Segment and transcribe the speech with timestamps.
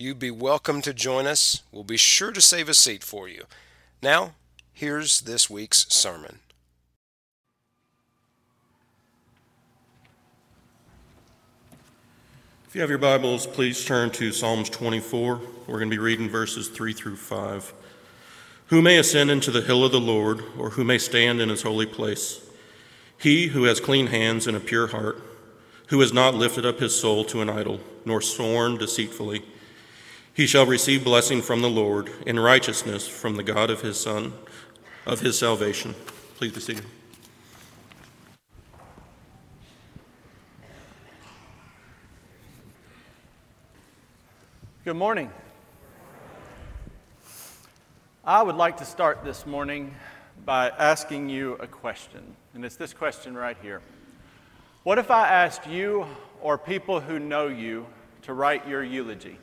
[0.00, 1.64] You'd be welcome to join us.
[1.72, 3.46] We'll be sure to save a seat for you.
[4.00, 4.34] Now,
[4.72, 6.38] here's this week's sermon.
[12.68, 15.40] If you have your Bibles, please turn to Psalms 24.
[15.66, 17.74] We're going to be reading verses 3 through 5.
[18.66, 21.62] Who may ascend into the hill of the Lord, or who may stand in his
[21.62, 22.40] holy place?
[23.18, 25.20] He who has clean hands and a pure heart,
[25.88, 29.42] who has not lifted up his soul to an idol, nor sworn deceitfully
[30.38, 34.32] he shall receive blessing from the Lord and righteousness from the God of his Son,
[35.04, 35.96] of his salvation.
[36.36, 36.84] Please be seated.
[44.84, 45.28] Good morning.
[48.24, 49.92] I would like to start this morning
[50.44, 53.82] by asking you a question, and it's this question right here.
[54.84, 56.06] What if I asked you
[56.40, 57.86] or people who know you
[58.22, 59.36] to write your eulogy?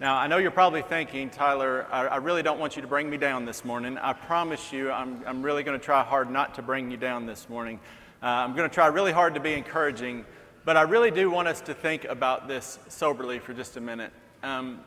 [0.00, 3.10] Now, I know you're probably thinking, Tyler, I, I, really don't want you to bring
[3.10, 3.98] me down this morning.
[3.98, 7.26] I promise you, I'm, I'm really going to try hard not to bring you down
[7.26, 7.80] this morning.
[8.22, 10.24] Uh, I'm going to try really hard to be encouraging,
[10.64, 14.12] but I really do want us to think about this soberly for just a minute.
[14.44, 14.78] Um,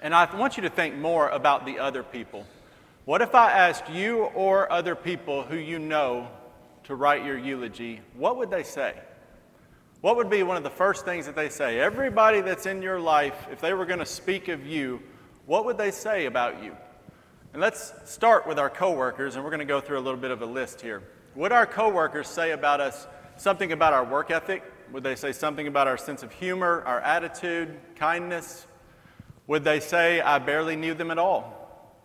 [0.00, 2.46] and I want you to think more about the other people.
[3.06, 6.28] What if I asked you or other people who you know
[6.84, 8.00] to write your eulogy?
[8.14, 8.94] What would they say?
[10.02, 11.78] What would be one of the first things that they say?
[11.78, 15.00] Everybody that's in your life, if they were going to speak of you,
[15.46, 16.76] what would they say about you?
[17.52, 20.32] And let's start with our coworkers, and we're going to go through a little bit
[20.32, 21.04] of a list here.
[21.36, 24.64] Would our coworkers say about us something about our work ethic?
[24.90, 28.66] Would they say something about our sense of humor, our attitude, kindness?
[29.46, 31.96] Would they say, I barely knew them at all?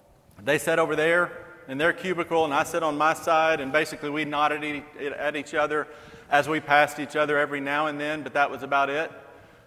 [0.44, 1.31] They sat over there
[1.68, 4.84] in their cubicle, and I sat on my side, and basically we nodded
[5.18, 5.88] at each other
[6.29, 9.11] as we passed each other every now and then, but that was about it.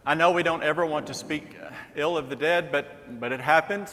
[0.04, 1.56] I know we don't ever want to speak
[1.94, 3.93] ill of the dead, but, but it happens.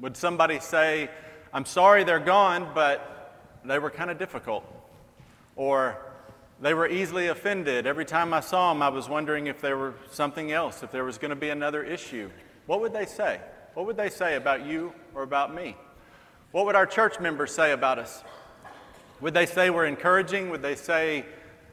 [0.00, 1.10] Would somebody say,
[1.52, 3.34] I'm sorry they're gone, but
[3.64, 4.64] they were kind of difficult?
[5.56, 5.98] Or
[6.60, 7.86] they were easily offended.
[7.86, 11.04] Every time I saw them, I was wondering if there were something else, if there
[11.04, 12.30] was going to be another issue.
[12.66, 13.40] What would they say?
[13.74, 15.76] What would they say about you or about me?
[16.52, 18.24] What would our church members say about us?
[19.20, 20.50] Would they say we're encouraging?
[20.50, 21.26] Would they say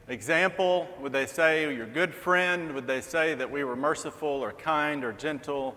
[0.08, 0.86] example?
[1.00, 2.74] Would they say you're a good friend?
[2.74, 5.76] Would they say that we were merciful or kind or gentle?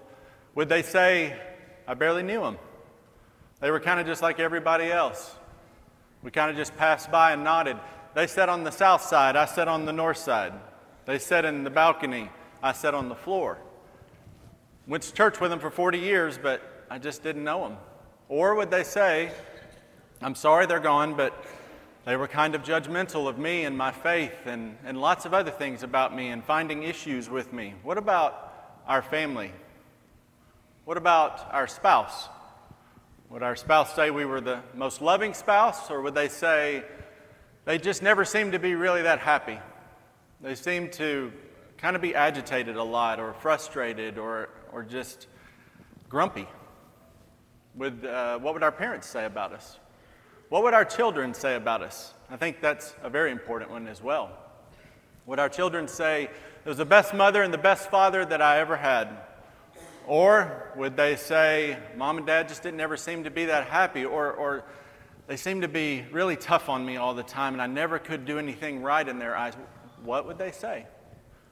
[0.56, 1.40] Would they say,
[1.88, 2.58] I barely knew them?
[3.60, 5.36] They were kind of just like everybody else.
[6.24, 7.78] We kind of just passed by and nodded.
[8.14, 10.54] They sat on the south side, I sat on the north side.
[11.06, 12.30] They sat in the balcony,
[12.62, 13.60] I sat on the floor.
[14.88, 17.78] Went to church with them for 40 years, but I just didn't know them.
[18.30, 19.32] Or would they say,
[20.22, 21.46] I'm sorry they're gone, but
[22.08, 25.52] they were kind of judgmental of me and my faith and, and lots of other
[25.52, 27.74] things about me and finding issues with me.
[27.84, 28.54] What about
[28.88, 29.52] our family?
[30.86, 32.30] What about our spouse?
[33.30, 36.86] Would our spouse say we were the most loving spouse, or would they say
[37.66, 39.60] they just never seemed to be really that happy?
[40.40, 41.34] They seemed to
[41.78, 45.28] kind of be agitated a lot, or frustrated, or, or just
[46.08, 46.48] grumpy.
[47.76, 49.78] Would, uh, what would our parents say about us?
[50.50, 52.14] What would our children say about us?
[52.30, 54.32] I think that's a very important one as well.
[55.26, 58.60] Would our children say, it was the best mother and the best father that I
[58.60, 59.10] ever had?
[60.08, 64.06] Or would they say, Mom and Dad just didn't ever seem to be that happy?
[64.06, 64.64] Or, or
[65.28, 68.24] they seemed to be really tough on me all the time and I never could
[68.24, 69.54] do anything right in their eyes?
[70.02, 70.86] What would they say?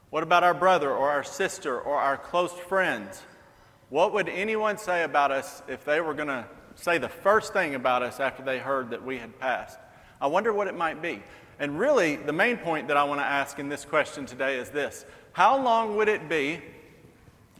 [0.09, 3.21] What about our brother or our sister or our close friends?
[3.89, 6.45] What would anyone say about us if they were going to
[6.75, 9.79] say the first thing about us after they heard that we had passed?
[10.21, 11.21] I wonder what it might be.
[11.59, 14.69] And really, the main point that I want to ask in this question today is
[14.69, 16.61] this How long would it be,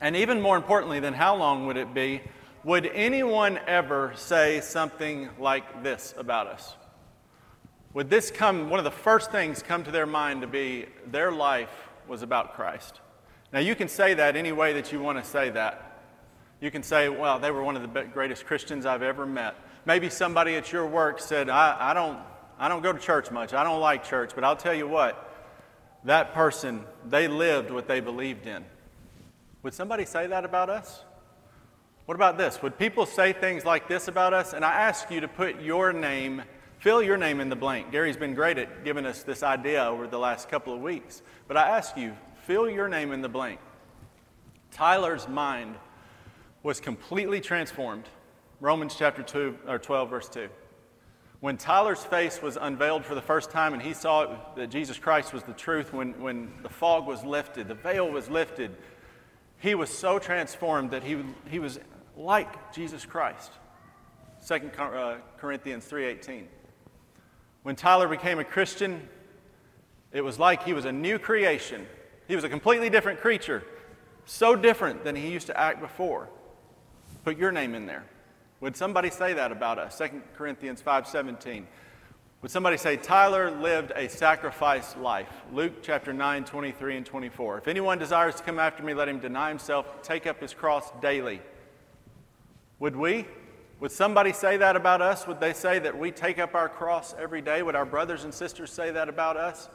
[0.01, 2.21] and even more importantly than how long would it be,
[2.63, 6.73] would anyone ever say something like this about us?
[7.93, 11.31] Would this come, one of the first things come to their mind to be their
[11.31, 11.69] life
[12.07, 12.99] was about Christ?
[13.53, 15.94] Now, you can say that any way that you want to say that.
[16.61, 19.55] You can say, well, they were one of the greatest Christians I've ever met.
[19.85, 22.19] Maybe somebody at your work said, I, I, don't,
[22.57, 23.53] I don't go to church much.
[23.53, 24.31] I don't like church.
[24.33, 25.31] But I'll tell you what,
[26.05, 28.63] that person, they lived what they believed in.
[29.63, 31.03] Would somebody say that about us?
[32.05, 32.61] What about this?
[32.61, 34.53] Would people say things like this about us?
[34.53, 36.43] And I ask you to put your name,
[36.79, 37.91] fill your name in the blank.
[37.91, 41.23] Gary's been great at giving us this idea over the last couple of weeks.
[41.47, 43.59] But I ask you, fill your name in the blank.
[44.71, 45.77] Tyler's mind
[46.65, 48.05] was completely transformed.
[48.59, 50.49] Romans chapter 2 or 12 verse 2.
[51.39, 55.31] When Tyler's face was unveiled for the first time and he saw that Jesus Christ
[55.31, 58.75] was the truth, when, when the fog was lifted, the veil was lifted,
[59.59, 61.19] he was so transformed that he,
[61.51, 61.79] he was
[62.17, 63.51] like Jesus Christ.
[64.47, 66.45] 2 uh, Corinthians 3.18.
[67.61, 69.07] When Tyler became a Christian,
[70.11, 71.85] it was like he was a new creation.
[72.27, 73.63] He was a completely different creature,
[74.25, 76.27] so different than he used to act before.
[77.25, 78.03] Put your name in there.
[78.61, 79.97] Would somebody say that about us?
[79.97, 81.65] 2 Corinthians 5:17.
[82.43, 85.41] Would somebody say Tyler lived a sacrifice life?
[85.51, 87.57] Luke chapter 9, 23 and 24.
[87.57, 90.91] If anyone desires to come after me, let him deny himself, take up his cross
[91.01, 91.41] daily.
[92.77, 93.25] Would we?
[93.79, 95.25] Would somebody say that about us?
[95.25, 97.63] Would they say that we take up our cross every day?
[97.63, 99.67] Would our brothers and sisters say that about us?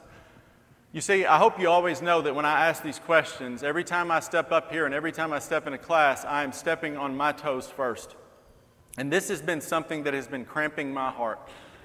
[0.93, 4.11] You see, I hope you always know that when I ask these questions, every time
[4.11, 6.97] I step up here and every time I step in a class, I am stepping
[6.97, 8.15] on my toes first.
[8.97, 11.39] And this has been something that has been cramping my heart,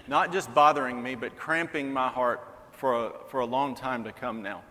[0.09, 2.41] not just bothering me, but cramping my heart
[2.73, 4.63] for a, for a long time to come now.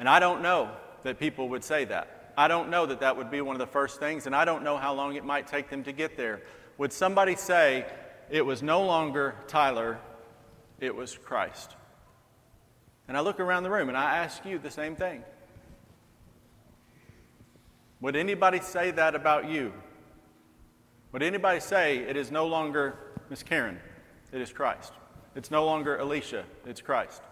[0.00, 0.68] And I don't know
[1.04, 2.32] that people would say that.
[2.36, 4.64] I don't know that that would be one of the first things, and I don't
[4.64, 6.42] know how long it might take them to get there.
[6.78, 7.86] Would somebody say
[8.28, 10.00] it was no longer Tyler,
[10.80, 11.76] it was Christ?
[13.08, 15.22] And I look around the room and I ask you the same thing.
[18.00, 19.72] Would anybody say that about you?
[21.12, 22.96] Would anybody say it is no longer
[23.30, 23.78] Miss Karen?
[24.32, 24.92] It is Christ.
[25.36, 26.44] It's no longer Alicia.
[26.66, 27.22] It's Christ.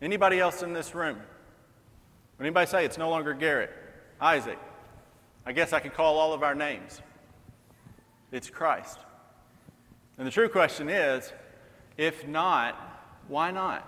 [0.00, 1.18] Anybody else in this room?
[2.38, 3.70] Would anybody say it's no longer Garrett?
[4.20, 4.58] Isaac?
[5.44, 7.00] I guess I could call all of our names.
[8.32, 8.98] It's Christ.
[10.18, 11.32] And the true question is
[11.96, 12.76] if not,
[13.28, 13.86] why not?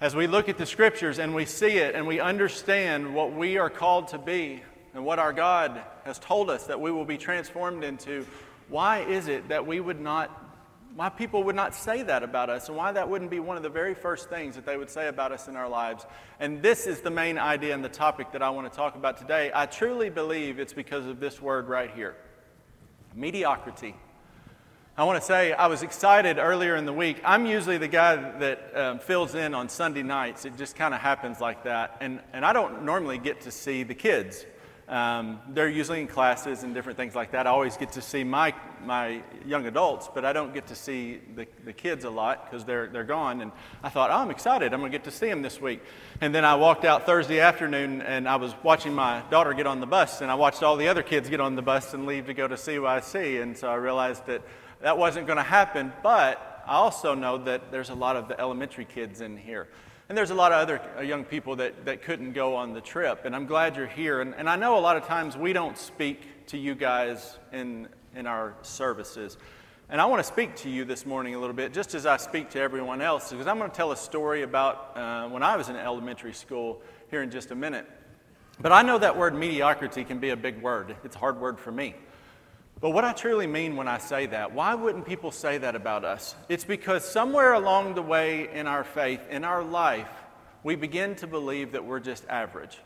[0.00, 3.56] As we look at the scriptures and we see it and we understand what we
[3.56, 4.62] are called to be,
[4.96, 8.26] and what our God has told us that we will be transformed into,
[8.70, 10.30] why is it that we would not,
[10.94, 13.62] why people would not say that about us, and why that wouldn't be one of
[13.62, 16.06] the very first things that they would say about us in our lives?
[16.40, 19.18] And this is the main idea and the topic that I want to talk about
[19.18, 19.50] today.
[19.54, 22.16] I truly believe it's because of this word right here
[23.14, 23.94] mediocrity.
[24.98, 27.20] I want to say I was excited earlier in the week.
[27.22, 30.46] I'm usually the guy that um, fills in on Sunday nights.
[30.46, 31.98] It just kind of happens like that.
[32.00, 34.46] And, and I don't normally get to see the kids.
[34.88, 37.46] Um, they're usually in classes and different things like that.
[37.46, 38.54] I always get to see my,
[38.86, 42.64] my young adults, but I don't get to see the, the kids a lot because
[42.64, 43.42] they're, they're gone.
[43.42, 43.52] And
[43.82, 44.72] I thought, oh, I'm excited.
[44.72, 45.82] I'm going to get to see them this week.
[46.22, 49.80] And then I walked out Thursday afternoon and I was watching my daughter get on
[49.80, 52.28] the bus, and I watched all the other kids get on the bus and leave
[52.28, 53.42] to go to CYC.
[53.42, 54.40] And so I realized that
[54.86, 58.40] that wasn't going to happen, but I also know that there's a lot of the
[58.40, 59.66] elementary kids in here.
[60.08, 62.80] And there's a lot of other uh, young people that, that couldn't go on the
[62.80, 63.24] trip.
[63.24, 64.20] And I'm glad you're here.
[64.20, 67.88] And, and I know a lot of times we don't speak to you guys in,
[68.14, 69.38] in our services.
[69.88, 72.16] And I want to speak to you this morning a little bit, just as I
[72.16, 75.56] speak to everyone else, because I'm going to tell a story about uh, when I
[75.56, 76.80] was in elementary school
[77.10, 77.90] here in just a minute.
[78.60, 80.94] But I know that word mediocrity can be a big word.
[81.02, 81.96] It's a hard word for me.
[82.86, 86.04] But what I truly mean when I say that, why wouldn't people say that about
[86.04, 86.36] us?
[86.48, 90.08] It's because somewhere along the way in our faith, in our life,
[90.62, 92.78] we begin to believe that we're just average,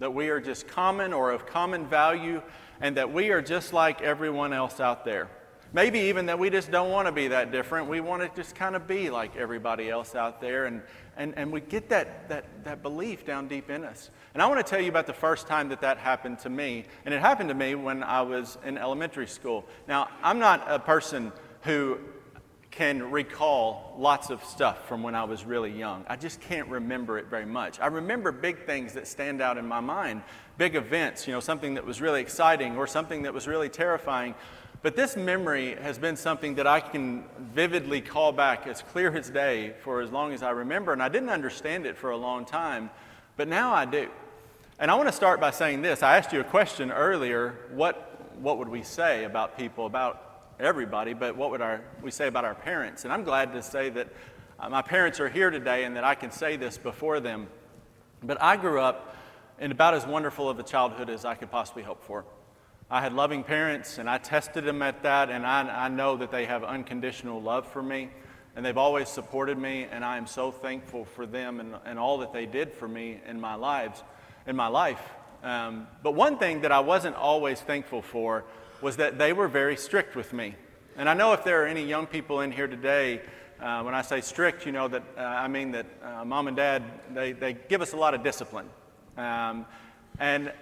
[0.00, 2.42] that we are just common or of common value,
[2.80, 5.28] and that we are just like everyone else out there.
[5.74, 7.88] Maybe even that we just don't want to be that different.
[7.88, 10.66] We want to just kind of be like everybody else out there.
[10.66, 10.80] And,
[11.16, 14.10] and, and we get that, that, that belief down deep in us.
[14.34, 16.84] And I want to tell you about the first time that that happened to me.
[17.04, 19.64] And it happened to me when I was in elementary school.
[19.88, 21.98] Now, I'm not a person who
[22.70, 26.04] can recall lots of stuff from when I was really young.
[26.08, 27.80] I just can't remember it very much.
[27.80, 30.22] I remember big things that stand out in my mind,
[30.56, 34.36] big events, you know, something that was really exciting or something that was really terrifying.
[34.84, 37.24] But this memory has been something that I can
[37.54, 40.92] vividly call back as clear as day for as long as I remember.
[40.92, 42.90] And I didn't understand it for a long time,
[43.38, 44.10] but now I do.
[44.78, 46.02] And I want to start by saying this.
[46.02, 51.14] I asked you a question earlier what, what would we say about people, about everybody,
[51.14, 53.04] but what would our, we say about our parents?
[53.04, 54.08] And I'm glad to say that
[54.60, 57.46] uh, my parents are here today and that I can say this before them.
[58.22, 59.16] But I grew up
[59.58, 62.26] in about as wonderful of a childhood as I could possibly hope for.
[62.94, 66.30] I had loving parents, and I tested them at that, and I, I know that
[66.30, 68.08] they have unconditional love for me,
[68.54, 72.18] and they've always supported me, and I am so thankful for them and, and all
[72.18, 74.04] that they did for me in my lives,
[74.46, 75.00] in my life.
[75.42, 78.44] Um, but one thing that I wasn't always thankful for
[78.80, 80.54] was that they were very strict with me.
[80.96, 83.22] And I know if there are any young people in here today,
[83.58, 86.56] uh, when I say strict, you know that uh, I mean that uh, mom and
[86.56, 88.68] dad, they, they give us a lot of discipline.
[89.16, 89.66] Um,
[90.20, 90.52] and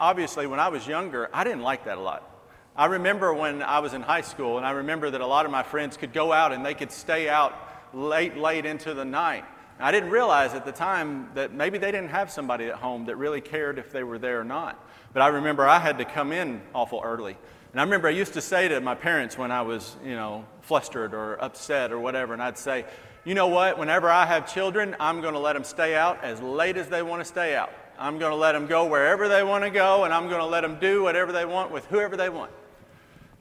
[0.00, 2.30] obviously, when I was younger, I didn't like that a lot.
[2.76, 5.52] I remember when I was in high school, and I remember that a lot of
[5.52, 7.54] my friends could go out and they could stay out
[7.92, 9.44] late, late into the night.
[9.78, 13.16] I didn't realize at the time that maybe they didn't have somebody at home that
[13.16, 14.84] really cared if they were there or not.
[15.12, 17.36] But I remember I had to come in awful early.
[17.72, 20.44] And I remember I used to say to my parents when I was, you know,
[20.62, 22.84] flustered or upset or whatever, and I'd say,
[23.24, 26.40] you know what, whenever I have children, I'm going to let them stay out as
[26.40, 27.72] late as they want to stay out.
[27.98, 30.46] I'm going to let them go wherever they want to go, and I'm going to
[30.46, 32.50] let them do whatever they want with whoever they want.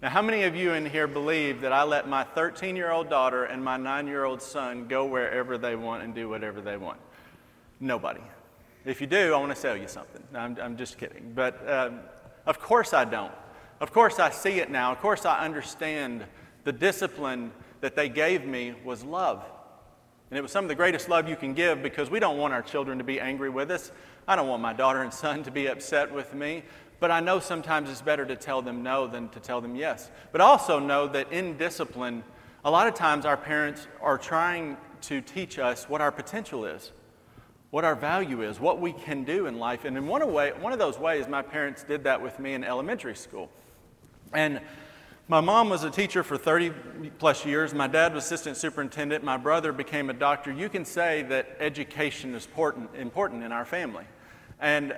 [0.01, 3.09] Now, how many of you in here believe that I let my 13 year old
[3.09, 6.75] daughter and my nine year old son go wherever they want and do whatever they
[6.75, 6.99] want?
[7.79, 8.19] Nobody.
[8.85, 10.21] If you do, I want to sell you something.
[10.35, 11.31] I'm, I'm just kidding.
[11.33, 12.01] But um,
[12.45, 13.31] of course I don't.
[13.79, 14.91] Of course I see it now.
[14.91, 16.25] Of course I understand
[16.65, 19.43] the discipline that they gave me was love.
[20.29, 22.53] And it was some of the greatest love you can give because we don't want
[22.53, 23.91] our children to be angry with us.
[24.27, 26.63] I don't want my daughter and son to be upset with me.
[26.99, 30.09] But I know sometimes it's better to tell them no than to tell them yes.
[30.31, 32.23] But also know that in discipline,
[32.63, 36.93] a lot of times our parents are trying to teach us what our potential is,
[37.71, 39.83] what our value is, what we can do in life.
[39.83, 42.63] And in one, way, one of those ways, my parents did that with me in
[42.63, 43.49] elementary school.
[44.31, 44.61] And
[45.29, 46.71] my mom was a teacher for 30
[47.17, 47.73] plus years.
[47.73, 49.23] My dad was assistant superintendent.
[49.23, 50.51] My brother became a doctor.
[50.51, 54.03] You can say that education is important, important in our family.
[54.59, 54.93] And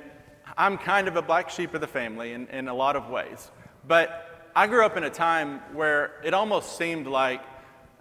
[0.58, 3.52] I'm kind of a black sheep of the family in, in a lot of ways.
[3.88, 7.44] But I grew up in a time where it almost seemed like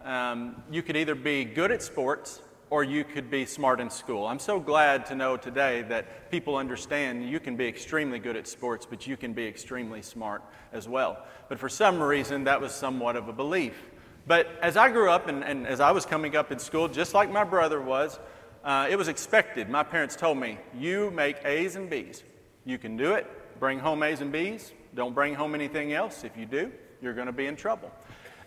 [0.03, 2.41] um, you could either be good at sports
[2.75, 4.27] or you could be smart in school.
[4.27, 8.49] I'm so glad to know today that people understand you can be extremely good at
[8.49, 11.25] sports, but you can be extremely smart as well.
[11.49, 13.81] But for some reason, that was somewhat of a belief.
[14.27, 17.15] But as I grew up and, and as I was coming up in school, just
[17.15, 18.19] like my brother was,
[18.65, 19.69] uh, it was expected.
[19.69, 22.25] My parents told me, you make A's and B's.
[22.65, 23.25] You can do it.
[23.61, 24.73] Bring home A's and B's.
[24.97, 26.25] Don't bring home anything else.
[26.25, 27.93] If you do, you're going to be in trouble.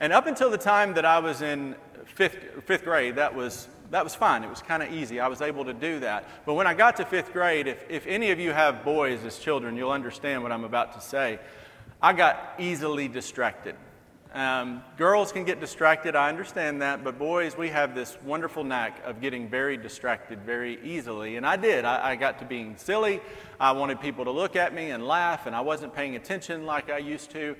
[0.01, 4.03] And up until the time that I was in fifth, fifth grade, that was, that
[4.03, 4.43] was fine.
[4.43, 5.19] It was kind of easy.
[5.19, 6.27] I was able to do that.
[6.45, 9.39] But when I got to fifth grade, if, if any of you have boys as
[9.39, 11.39] children, you'll understand what I'm about to say.
[12.01, 13.75] I got easily distracted.
[14.33, 19.01] Um, girls can get distracted, I understand that, but boys, we have this wonderful knack
[19.05, 21.37] of getting very distracted very easily.
[21.37, 21.85] And I did.
[21.85, 23.21] I, I, got to being silly.
[23.59, 26.91] I wanted people to look at me and laugh, and I wasn't paying attention like
[26.91, 27.55] I used to.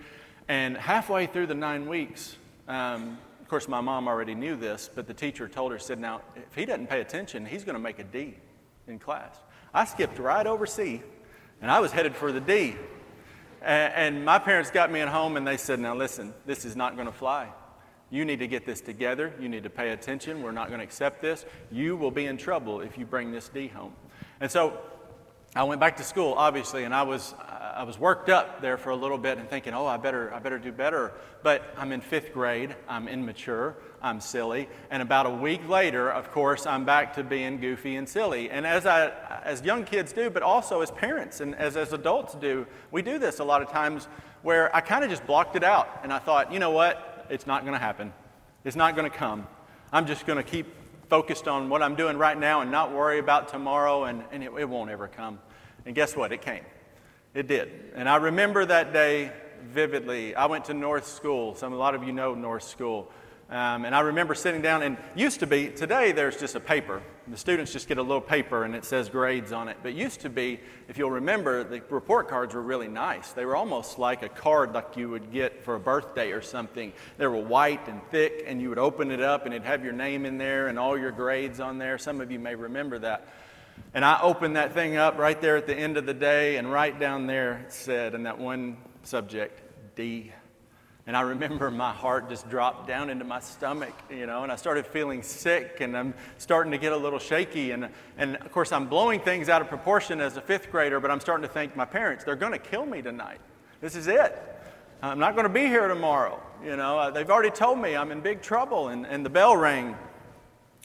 [0.49, 2.35] And halfway through the nine weeks,
[2.67, 3.17] um,
[3.47, 6.53] of course, my mom already knew this, but the teacher told her, said, Now, if
[6.53, 8.35] he doesn't pay attention, he's going to make a D
[8.89, 9.37] in class.
[9.73, 11.01] I skipped right over C,
[11.61, 12.75] and I was headed for the D.
[13.61, 16.95] And, my parents got me at home and they said, Now listen, this is not
[16.95, 17.47] going to fly.
[18.09, 19.33] You need to get this together.
[19.39, 20.43] You need to pay attention.
[20.43, 21.45] We're not going to accept this.
[21.71, 23.93] You will be in trouble if you bring this D home.
[24.41, 24.77] And so
[25.55, 27.33] I went back to school, obviously, and I was,
[27.77, 30.39] I was worked up there for a little bit and thinking, oh, I better, I
[30.39, 31.13] better do better.
[31.43, 34.67] But I'm in fifth grade, I'm immature, I'm silly.
[34.89, 38.49] And about a week later, of course, I'm back to being goofy and silly.
[38.49, 39.11] And as, I,
[39.43, 43.19] as young kids do, but also as parents and as, as adults do, we do
[43.19, 44.07] this a lot of times
[44.41, 45.99] where I kind of just blocked it out.
[46.01, 47.27] And I thought, you know what?
[47.29, 48.11] It's not going to happen.
[48.63, 49.45] It's not going to come.
[49.93, 50.65] I'm just going to keep
[51.09, 54.51] focused on what I'm doing right now and not worry about tomorrow, and, and it,
[54.57, 55.37] it won't ever come.
[55.85, 56.31] And guess what?
[56.31, 56.63] It came.
[57.37, 57.69] It did.
[57.93, 60.33] And I remember that day vividly.
[60.33, 61.53] I went to North School.
[61.53, 63.11] Some, a lot of you know North School.
[63.47, 66.99] Um, and I remember sitting down, and used to be, today there's just a paper.
[67.27, 69.77] The students just get a little paper and it says grades on it.
[69.83, 73.33] But used to be, if you'll remember, the report cards were really nice.
[73.33, 76.91] They were almost like a card like you would get for a birthday or something.
[77.19, 79.93] They were white and thick, and you would open it up and it'd have your
[79.93, 81.99] name in there and all your grades on there.
[81.99, 83.27] Some of you may remember that.
[83.93, 86.71] And I opened that thing up right there at the end of the day, and
[86.71, 89.61] right down there it said, in that one subject,
[89.95, 90.31] D.
[91.07, 94.57] And I remember my heart just dropped down into my stomach, you know, and I
[94.57, 97.71] started feeling sick and I'm starting to get a little shaky.
[97.71, 101.09] And, and of course, I'm blowing things out of proportion as a fifth grader, but
[101.09, 103.39] I'm starting to think my parents, they're going to kill me tonight.
[103.79, 104.37] This is it.
[105.01, 106.41] I'm not going to be here tomorrow.
[106.61, 108.89] You know, uh, they've already told me I'm in big trouble.
[108.89, 109.95] And, and the bell rang.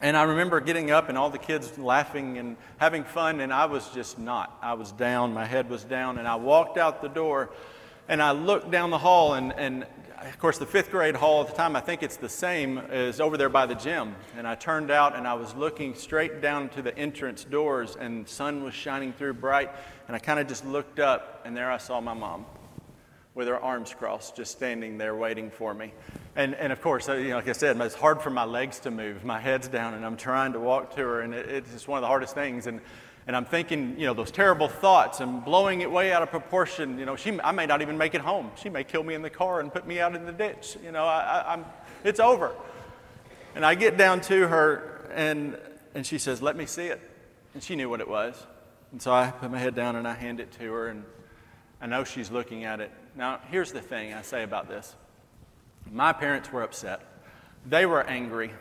[0.03, 3.67] And I remember getting up and all the kids laughing and having fun, and I
[3.67, 4.59] was just not.
[4.61, 7.51] I was down, my head was down, and I walked out the door
[8.09, 9.87] and I looked down the hall and, and
[10.19, 13.21] of course, the fifth grade hall at the time, I think it's the same, is
[13.21, 14.15] over there by the gym.
[14.37, 18.29] And I turned out and I was looking straight down to the entrance doors, and
[18.29, 19.71] sun was shining through bright.
[20.07, 22.47] And I kind of just looked up, and there I saw my mom
[23.35, 25.93] with her arms crossed, just standing there waiting for me.
[26.37, 28.81] And, and of course, uh, you know, like I said, it's hard for my legs
[28.81, 29.25] to move.
[29.25, 31.99] My head's down, and I'm trying to walk to her, and it, it's just one
[31.99, 32.67] of the hardest things.
[32.67, 32.81] And,
[33.27, 36.99] and I'm thinking, you know, those terrible thoughts and blowing it way out of proportion.
[36.99, 38.51] You know, she, I may not even make it home.
[38.57, 40.77] She may kill me in the car and put me out in the ditch.
[40.85, 41.65] You know, I, I'm,
[42.05, 42.55] it's over.
[43.55, 45.59] And I get down to her, and,
[45.95, 47.01] and she says, Let me see it.
[47.55, 48.47] And she knew what it was.
[48.93, 51.05] And so I put my head down and I hand it to her, and
[51.81, 52.91] I know she's looking at it.
[53.15, 54.95] Now, here's the thing I say about this
[55.91, 57.01] my parents were upset,
[57.67, 58.53] they were angry.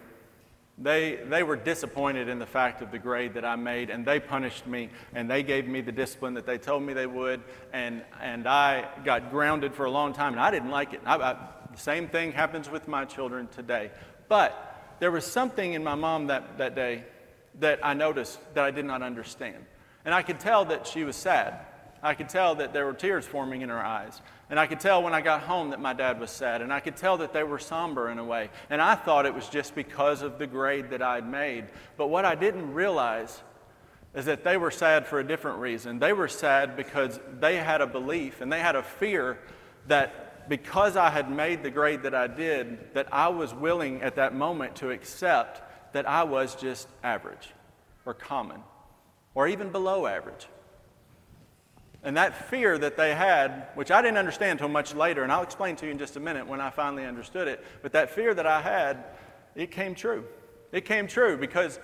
[0.77, 4.19] They, they were disappointed in the fact of the grade that I made, and they
[4.19, 7.41] punished me, and they gave me the discipline that they told me they would,
[7.71, 11.01] and, and I got grounded for a long time, and I didn't like it.
[11.05, 11.33] I, I,
[11.71, 13.91] the same thing happens with my children today.
[14.27, 17.03] But there was something in my mom that, that day
[17.59, 19.65] that I noticed that I did not understand.
[20.03, 21.59] And I could tell that she was sad.
[22.01, 24.21] I could tell that there were tears forming in her eyes.
[24.51, 26.61] And I could tell when I got home that my dad was sad.
[26.61, 28.49] And I could tell that they were somber in a way.
[28.69, 31.65] And I thought it was just because of the grade that I'd made.
[31.95, 33.41] But what I didn't realize
[34.13, 35.99] is that they were sad for a different reason.
[35.99, 39.39] They were sad because they had a belief and they had a fear
[39.87, 44.15] that because I had made the grade that I did, that I was willing at
[44.17, 47.51] that moment to accept that I was just average
[48.05, 48.61] or common
[49.33, 50.47] or even below average.
[52.03, 55.43] And that fear that they had, which I didn't understand until much later, and I'll
[55.43, 58.33] explain to you in just a minute when I finally understood it, but that fear
[58.33, 59.03] that I had,
[59.55, 60.25] it came true.
[60.71, 61.79] It came true because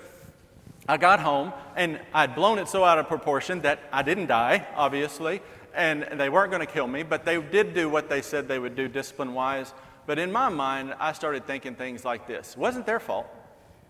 [0.88, 4.66] I got home and I'd blown it so out of proportion that I didn't die,
[4.76, 5.42] obviously,
[5.76, 8.58] and they weren't going to kill me, but they did do what they said they
[8.58, 9.74] would do discipline wise.
[10.08, 13.28] But in my mind, I started thinking things like this it wasn't their fault,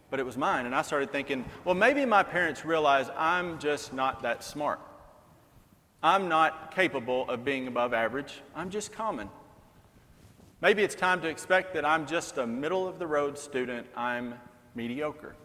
[0.10, 0.66] but it was mine.
[0.66, 4.80] And I started thinking, well, maybe my parents realize I'm just not that smart.
[6.01, 8.42] I'm not capable of being above average.
[8.56, 9.30] I'm just common.
[10.62, 13.88] Maybe it's time to expect that I'm just a middle of the road student.
[13.96, 14.36] I'm
[14.76, 15.36] mediocre.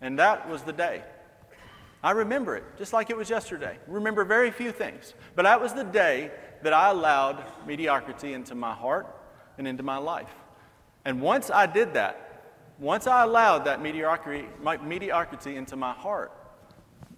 [0.00, 1.02] And that was the day.
[2.02, 3.78] I remember it just like it was yesterday.
[3.86, 5.14] Remember very few things.
[5.34, 6.30] But that was the day
[6.62, 9.06] that I allowed mediocrity into my heart
[9.56, 10.34] and into my life.
[11.06, 14.46] And once I did that, once I allowed that mediocrity,
[14.82, 16.32] mediocrity into my heart,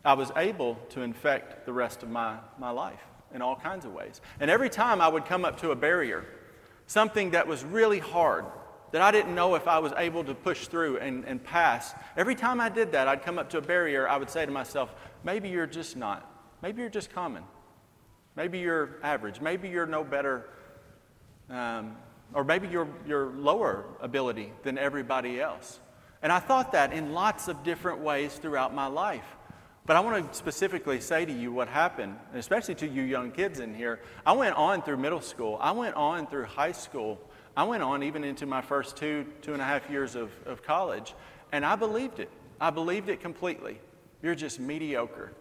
[0.06, 3.00] I was able to infect the rest of my, my life
[3.34, 4.20] in all kinds of ways.
[4.38, 6.24] And every time I would come up to a barrier,
[6.86, 8.44] something that was really hard,
[8.92, 12.36] that I didn't know if I was able to push through and, and pass, every
[12.36, 14.94] time I did that, I'd come up to a barrier, I would say to myself,
[15.24, 16.30] maybe you're just not.
[16.62, 17.42] Maybe you're just common.
[18.36, 19.40] Maybe you're average.
[19.40, 20.48] Maybe you're no better,
[21.50, 21.96] um,
[22.32, 25.80] or maybe you're, you're lower ability than everybody else.
[26.22, 29.35] And I thought that in lots of different ways throughout my life.
[29.86, 33.60] But I want to specifically say to you what happened, especially to you young kids
[33.60, 34.00] in here.
[34.26, 37.20] I went on through middle school, I went on through high school,
[37.56, 40.64] I went on even into my first two, two and a half years of, of
[40.64, 41.14] college,
[41.52, 42.30] and I believed it.
[42.60, 43.78] I believed it completely.
[44.22, 45.32] You're just mediocre.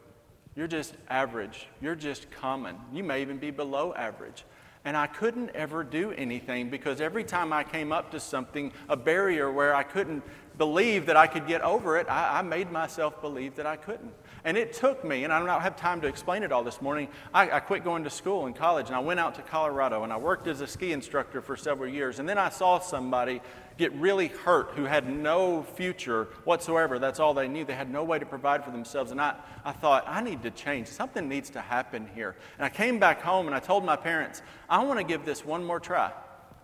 [0.56, 1.68] You're just average.
[1.82, 2.78] You're just common.
[2.94, 4.46] You may even be below average.
[4.86, 8.96] And I couldn't ever do anything because every time I came up to something, a
[8.96, 10.22] barrier where I couldn't
[10.60, 14.14] believe that I could get over it, I, I made myself believe that I couldn't.
[14.46, 17.08] And it took me, and I don't have time to explain it all this morning.
[17.34, 20.14] I, I, quit going to school in college and I went out to Colorado and
[20.14, 22.20] I worked as a ski instructor for several years.
[22.20, 23.42] And then I saw somebody
[23.80, 27.00] get really hurt who had no future whatsoever.
[27.00, 27.66] That's all they knew.
[27.66, 29.10] They had no way to provide for themselves.
[29.10, 30.90] And I, I thought, I need to change.
[30.90, 32.36] Something needs to happen here.
[32.60, 35.44] And I came back home and I told my parents, I want to give this
[35.44, 36.12] one more try.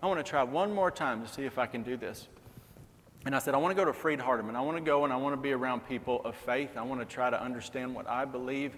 [0.00, 2.28] I want to try one more time to see if I can do this.
[3.24, 4.56] And I said, I want to go to Freed Hardeman.
[4.56, 6.76] I want to go and I want to be around people of faith.
[6.76, 8.76] I want to try to understand what I believe.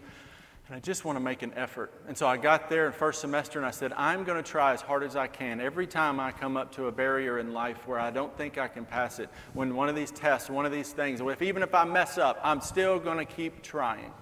[0.66, 1.92] And I just want to make an effort.
[2.08, 4.72] And so I got there in first semester and I said, I'm going to try
[4.72, 5.60] as hard as I can.
[5.60, 8.68] Every time I come up to a barrier in life where I don't think I
[8.68, 11.74] can pass it, when one of these tests, one of these things, if, even if
[11.74, 14.12] I mess up, I'm still going to keep trying.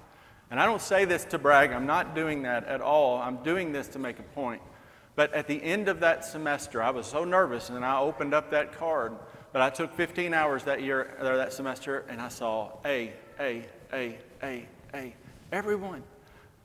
[0.50, 1.72] And I don't say this to brag.
[1.72, 3.18] I'm not doing that at all.
[3.18, 4.62] I'm doing this to make a point.
[5.14, 8.50] But at the end of that semester, I was so nervous and I opened up
[8.50, 9.12] that card
[9.52, 13.66] but I took 15 hours that year, or that semester, and I saw A, A,
[13.92, 15.14] A, A, A,
[15.52, 16.02] everyone.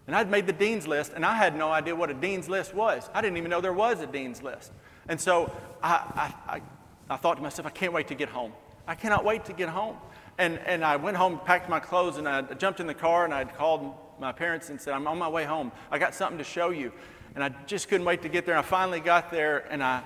[0.07, 2.73] And I'd made the dean's list, and I had no idea what a dean's list
[2.73, 3.09] was.
[3.13, 4.71] I didn't even know there was a dean's list.
[5.09, 5.51] And so
[5.83, 6.61] I, I, I,
[7.09, 8.53] I thought to myself, I can't wait to get home.
[8.87, 9.97] I cannot wait to get home.
[10.37, 13.33] And, and I went home, packed my clothes, and I jumped in the car, and
[13.33, 15.73] I'd called my parents and said, I'm on my way home.
[15.91, 16.93] I got something to show you.
[17.35, 18.55] And I just couldn't wait to get there.
[18.55, 20.03] And I finally got there, and I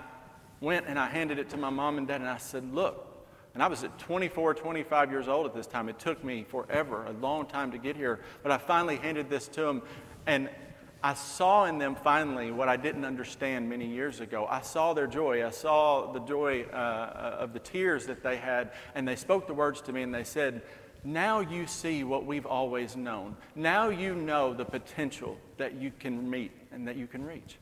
[0.62, 3.08] went and I handed it to my mom and dad, and I said, Look.
[3.54, 5.90] And I was at 24, 25 years old at this time.
[5.90, 8.22] It took me forever, a long time to get here.
[8.44, 9.82] But I finally handed this to them,
[10.26, 10.50] and
[11.04, 14.46] I saw in them finally what I didn't understand many years ago.
[14.48, 15.46] I saw their joy.
[15.46, 19.54] I saw the joy uh, of the tears that they had, and they spoke the
[19.54, 20.62] words to me and they said,
[21.04, 23.36] Now you see what we've always known.
[23.56, 27.58] Now you know the potential that you can meet and that you can reach.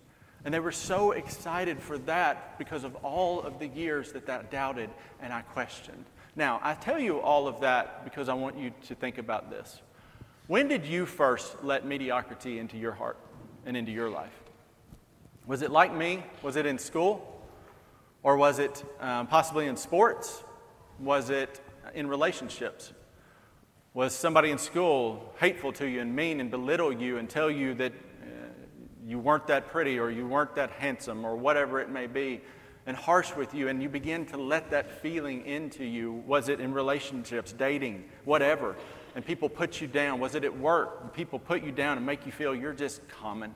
[0.46, 4.52] And they were so excited for that because of all of the years that that
[4.52, 4.90] doubted
[5.22, 6.06] and I questioned.
[6.36, 9.82] Now, I tell you all of that because I want you to think about this.
[10.48, 13.18] When did you first let mediocrity into your heart?
[13.66, 14.34] and into your life?
[15.46, 16.24] Was it like me?
[16.42, 17.42] Was it in school?
[18.24, 20.44] Or was it um, possibly in sports?
[21.00, 21.62] Was it
[21.94, 22.92] in relationships?
[23.94, 27.74] Was somebody in school hateful to you and mean and belittle you and tell you
[27.76, 27.94] that
[29.06, 32.42] you weren't that pretty or you weren't that handsome or whatever it may be
[32.86, 36.24] and harsh with you and you begin to let that feeling into you?
[36.26, 38.76] Was it in relationships, dating, whatever?
[39.16, 40.20] and people put you down?
[40.20, 43.08] Was it at work and people put you down and make you feel you're just
[43.10, 43.56] common?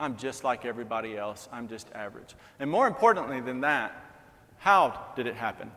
[0.00, 1.48] I'm just like everybody else.
[1.52, 2.34] I'm just average.
[2.58, 3.92] And more importantly than that,
[4.58, 5.70] how did it happen?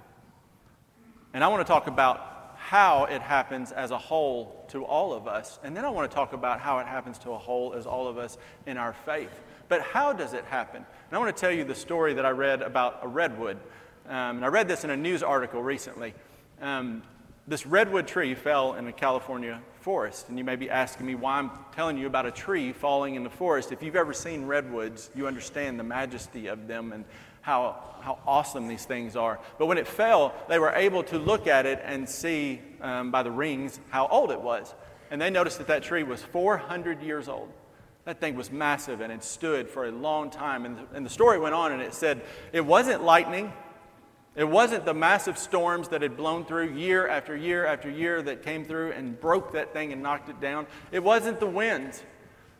[1.33, 2.30] And I want to talk about
[2.61, 5.59] how it happens as a whole to all of us.
[5.63, 8.07] And then I want to talk about how it happens to a whole as all
[8.07, 9.41] of us in our faith.
[9.67, 10.77] But how does it happen?
[10.77, 13.57] And I want to tell you the story that I read about a redwood.
[14.07, 16.13] Um, and I read this in a news article recently.
[16.61, 17.01] Um,
[17.47, 20.29] this redwood tree fell in a California forest.
[20.29, 23.23] And you may be asking me why I'm telling you about a tree falling in
[23.23, 23.71] the forest.
[23.71, 27.03] If you've ever seen redwoods, you understand the majesty of them and
[27.41, 29.39] how, how awesome these things are.
[29.57, 33.23] But when it fell, they were able to look at it and see um, by
[33.23, 34.73] the rings how old it was.
[35.09, 37.51] And they noticed that that tree was 400 years old.
[38.05, 40.65] That thing was massive and it stood for a long time.
[40.65, 43.53] And and the story went on and it said it wasn't lightning,
[44.35, 48.43] it wasn't the massive storms that had blown through year after year after year that
[48.43, 50.67] came through and broke that thing and knocked it down.
[50.91, 52.01] It wasn't the winds.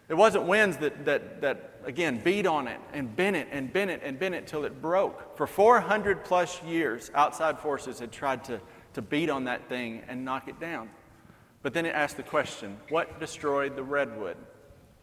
[0.10, 3.90] It wasn't winds that, that, that again, beat on it and bent it and bent
[3.90, 5.38] it and bent it till it broke.
[5.38, 8.60] For 400 plus years, outside forces had tried to,
[8.94, 10.90] to beat on that thing and knock it down.
[11.64, 14.36] But then it asked the question what destroyed the redwood?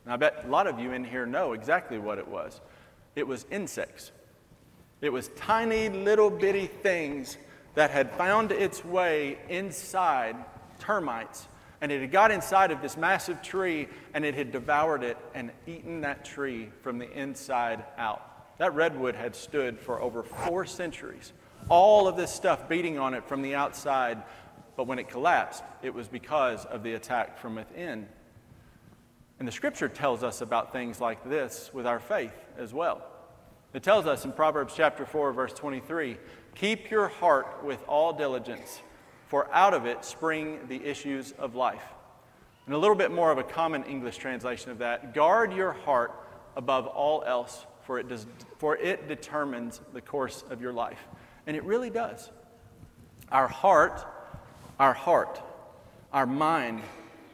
[0.05, 2.61] And I bet a lot of you in here know exactly what it was
[3.17, 4.13] it was insects.
[5.01, 7.39] It was tiny little bitty things
[7.75, 10.37] that had found its way inside
[10.81, 11.47] termites.
[11.81, 15.53] And it had got inside of this massive tree and it had devoured it and
[15.67, 18.57] eaten that tree from the inside out.
[18.59, 21.33] That redwood had stood for over four centuries.
[21.69, 24.25] All of this stuff beating on it from the outside.
[24.77, 28.09] But when it collapsed, it was because of the attack from within.
[29.39, 33.03] And the scripture tells us about things like this with our faith as well.
[33.79, 36.17] It tells us in Proverbs chapter 4, verse 23
[36.57, 38.81] Keep your heart with all diligence,
[39.29, 41.85] for out of it spring the issues of life.
[42.67, 46.11] And a little bit more of a common English translation of that guard your heart
[46.57, 48.27] above all else, for it, does,
[48.59, 51.07] for it determines the course of your life.
[51.47, 52.31] And it really does.
[53.31, 54.05] Our heart,
[54.81, 55.41] our heart,
[56.13, 56.83] our mind,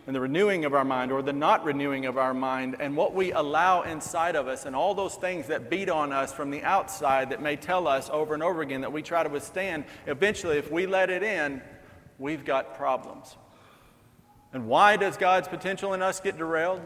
[0.06, 3.14] and the renewing of our mind or the not renewing of our mind and what
[3.14, 6.62] we allow inside of us and all those things that beat on us from the
[6.62, 10.58] outside that may tell us over and over again that we try to withstand, eventually,
[10.58, 11.62] if we let it in,
[12.18, 13.36] we've got problems.
[14.52, 16.82] And why does God's potential in us get derailed?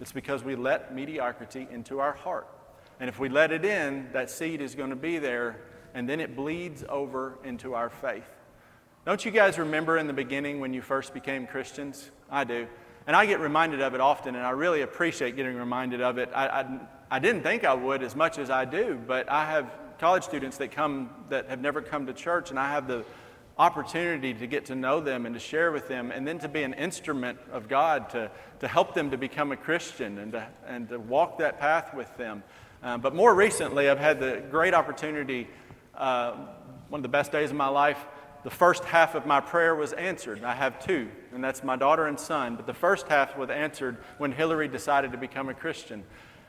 [0.00, 2.46] It's because we let mediocrity into our heart.
[3.00, 5.60] And if we let it in, that seed is going to be there,
[5.94, 8.35] and then it bleeds over into our faith.
[9.06, 12.10] Don't you guys remember in the beginning when you first became Christians?
[12.28, 12.66] I do.
[13.06, 16.28] And I get reminded of it often, and I really appreciate getting reminded of it.
[16.34, 19.70] I, I, I, didn't think I would as much as I do, but I have
[20.00, 23.04] college students that come that have never come to church, and I have the
[23.56, 26.64] opportunity to get to know them and to share with them, and then to be
[26.64, 30.88] an instrument of God to, to help them to become a Christian and to, and
[30.88, 32.42] to walk that path with them.
[32.82, 35.46] Um, but more recently, I've had the great opportunity,
[35.94, 36.32] uh,
[36.88, 38.04] one of the best days of my life,
[38.46, 40.44] the first half of my prayer was answered.
[40.44, 42.54] I have two, and that's my daughter and son.
[42.54, 46.04] But the first half was answered when Hillary decided to become a Christian.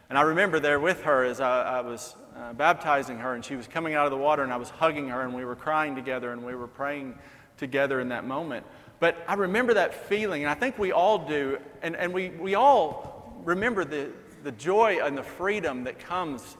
[0.07, 3.55] And I remember there with her as I, I was uh, baptizing her, and she
[3.55, 5.95] was coming out of the water, and I was hugging her, and we were crying
[5.95, 7.17] together, and we were praying
[7.57, 8.63] together in that moment.
[8.99, 12.53] But I remember that feeling, and I think we all do, and, and we, we
[12.53, 14.09] all remember the,
[14.43, 16.57] the joy and the freedom that comes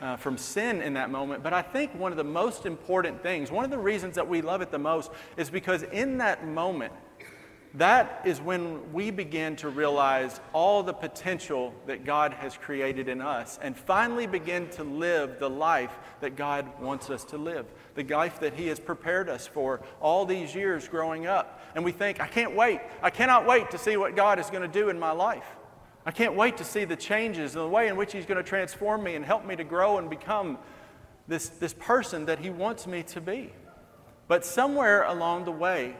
[0.00, 1.42] uh, from sin in that moment.
[1.42, 4.42] But I think one of the most important things, one of the reasons that we
[4.42, 6.92] love it the most, is because in that moment,
[7.74, 13.20] that is when we begin to realize all the potential that God has created in
[13.20, 18.02] us and finally begin to live the life that God wants us to live, the
[18.02, 21.60] life that He has prepared us for all these years growing up.
[21.76, 22.80] And we think, I can't wait.
[23.02, 25.46] I cannot wait to see what God is going to do in my life.
[26.06, 28.48] I can't wait to see the changes and the way in which He's going to
[28.48, 30.58] transform me and help me to grow and become
[31.28, 33.52] this, this person that He wants me to be.
[34.28, 35.96] But somewhere along the way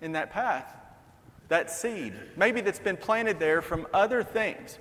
[0.00, 0.74] in that path,
[1.48, 4.78] that seed, maybe that's been planted there from other things,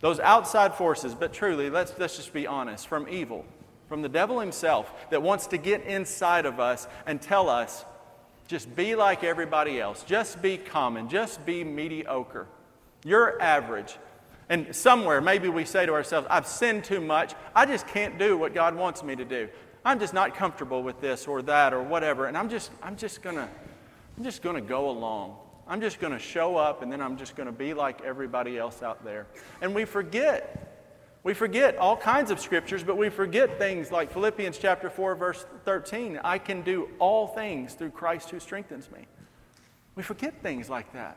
[0.00, 3.44] those outside forces, but truly, let's, let's just be honest, from evil,
[3.88, 7.84] from the devil himself that wants to get inside of us and tell us,
[8.48, 12.46] just be like everybody else, just be common, just be mediocre.
[13.04, 13.96] You're average.
[14.48, 17.34] And somewhere, maybe we say to ourselves, I've sinned too much.
[17.54, 19.48] I just can't do what God wants me to do.
[19.84, 22.26] I'm just not comfortable with this or that or whatever.
[22.26, 23.48] And I'm just, I'm just gonna,
[24.16, 25.36] I'm just gonna go along.
[25.66, 29.04] I'm just gonna show up and then I'm just gonna be like everybody else out
[29.04, 29.26] there.
[29.60, 30.70] And we forget.
[31.22, 35.46] We forget all kinds of scriptures, but we forget things like Philippians chapter 4, verse
[35.64, 36.20] 13.
[36.22, 39.06] I can do all things through Christ who strengthens me.
[39.94, 41.16] We forget things like that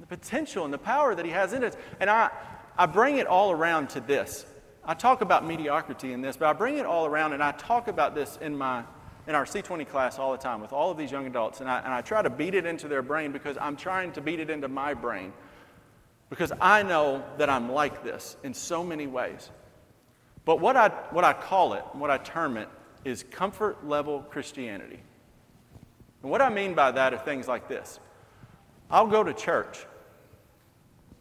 [0.00, 1.74] the potential and the power that He has in us.
[2.00, 2.30] And I,
[2.76, 4.46] I bring it all around to this.
[4.84, 7.88] I talk about mediocrity in this, but I bring it all around and I talk
[7.88, 8.84] about this in my
[9.26, 11.80] in our C20 class all the time with all of these young adults, and I,
[11.80, 14.50] and I try to beat it into their brain because I'm trying to beat it
[14.50, 15.32] into my brain.
[16.30, 19.50] Because I know that I'm like this in so many ways.
[20.44, 22.68] But what I, what I call it, what I term it,
[23.04, 25.00] is comfort level Christianity.
[26.22, 28.00] And what I mean by that are things like this
[28.90, 29.86] I'll go to church,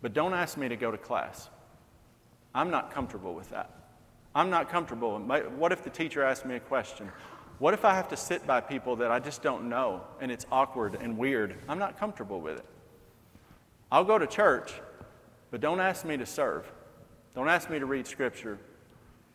[0.01, 1.49] but don't ask me to go to class.
[2.53, 3.71] I'm not comfortable with that.
[4.33, 5.17] I'm not comfortable.
[5.19, 7.11] What if the teacher asks me a question?
[7.57, 10.45] What if I have to sit by people that I just don't know and it's
[10.51, 11.55] awkward and weird?
[11.69, 12.65] I'm not comfortable with it.
[13.91, 14.73] I'll go to church,
[15.51, 16.69] but don't ask me to serve.
[17.33, 18.57] Don't ask me to read scripture.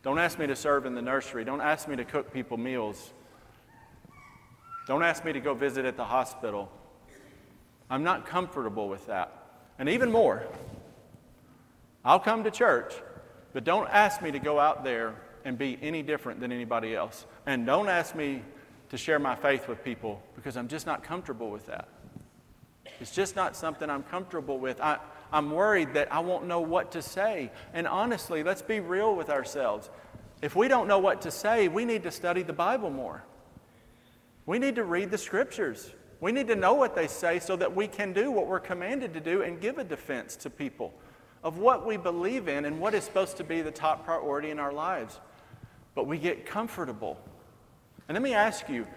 [0.03, 1.43] Don't ask me to serve in the nursery.
[1.43, 3.13] Don't ask me to cook people meals.
[4.87, 6.71] Don't ask me to go visit at the hospital.
[7.91, 9.33] I'm not comfortable with that.
[9.77, 10.43] And even more,
[12.05, 12.93] I'll come to church,
[13.51, 17.25] but don't ask me to go out there and be any different than anybody else.
[17.45, 18.43] And don't ask me
[18.89, 21.89] to share my faith with people because I'm just not comfortable with that.
[23.01, 24.79] It's just not something I'm comfortable with.
[24.79, 24.97] I,
[25.33, 27.51] I'm worried that I won't know what to say.
[27.73, 29.89] And honestly, let's be real with ourselves.
[30.41, 33.23] If we don't know what to say, we need to study the Bible more.
[34.45, 35.91] We need to read the scriptures.
[36.21, 39.13] We need to know what they say so that we can do what we're commanded
[39.15, 40.93] to do and give a defense to people
[41.43, 44.59] of what we believe in and what is supposed to be the top priority in
[44.59, 45.19] our lives.
[45.95, 47.17] But we get comfortable.
[48.07, 48.87] And let me ask you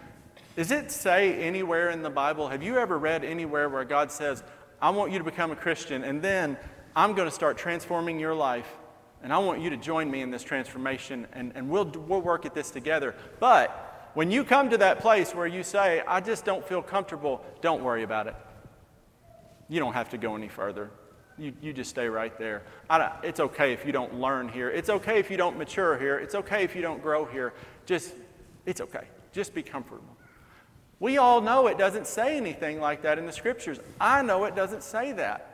[0.57, 4.45] does it say anywhere in the Bible, have you ever read anywhere where God says,
[4.81, 6.57] I want you to become a Christian and then
[6.95, 8.69] I'm going to start transforming your life
[9.23, 12.47] and I want you to join me in this transformation and, and we'll, we'll work
[12.47, 13.17] at this together.
[13.41, 17.45] But when you come to that place where you say, I just don't feel comfortable,
[17.61, 18.37] don't worry about it.
[19.69, 20.91] You don't have to go any further.
[21.37, 22.63] You, you just stay right there.
[23.23, 24.71] it's okay if you don't learn here.
[24.71, 26.19] It's okay if you don't mature here.
[26.19, 27.55] It's okay if you don't grow here.
[27.87, 28.15] Just,
[28.67, 29.05] it's okay.
[29.33, 30.17] Just be comfortable.
[31.01, 33.81] We all know it doesn't say anything like that in the scriptures.
[34.01, 35.54] I know it doesn't say that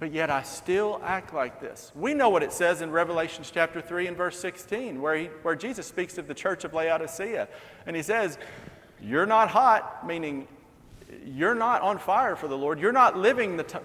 [0.00, 1.92] but yet I still act like this.
[1.94, 5.54] We know what it says in Revelation chapter 3 and verse 16, where, he, where
[5.54, 7.46] Jesus speaks of the church of Laodicea.
[7.86, 8.38] And he says,
[8.98, 10.48] You're not hot, meaning
[11.24, 12.80] you're not on fire for the Lord.
[12.80, 13.78] You're not living the t-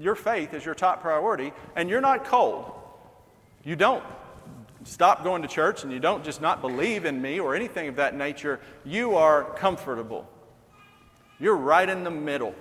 [0.00, 2.72] your faith as your top priority, and you're not cold.
[3.62, 4.02] You don't
[4.82, 7.96] stop going to church and you don't just not believe in me or anything of
[7.96, 8.58] that nature.
[8.84, 10.28] You are comfortable.
[11.38, 12.54] You're right in the middle.